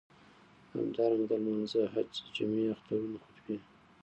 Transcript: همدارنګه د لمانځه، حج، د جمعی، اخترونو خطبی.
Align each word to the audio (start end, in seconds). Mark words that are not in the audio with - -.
همدارنګه 0.73 1.25
د 1.29 1.31
لمانځه، 1.43 1.81
حج، 1.93 2.11
د 2.23 2.27
جمعی، 2.35 2.65
اخترونو 2.75 3.17
خطبی. 3.23 3.57